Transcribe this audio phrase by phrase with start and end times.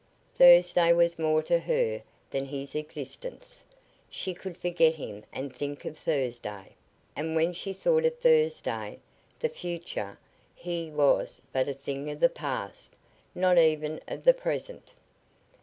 [0.35, 2.01] Thursday was more to her
[2.31, 3.63] than his existence;
[4.09, 6.73] she could forget him and think of Thursday,
[7.15, 8.97] and when she thought of Thursday,
[9.41, 10.17] the future,
[10.55, 12.95] he was but a thing of the past,
[13.35, 14.93] not even of the present.